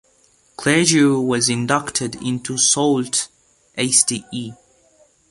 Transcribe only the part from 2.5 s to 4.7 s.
Sault Ste.